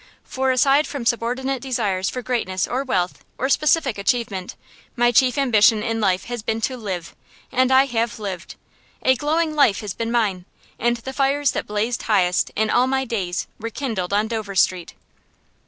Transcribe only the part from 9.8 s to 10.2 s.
has been